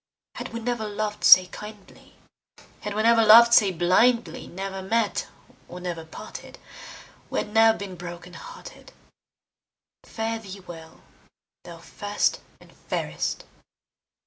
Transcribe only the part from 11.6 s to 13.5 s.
thou first and fairest!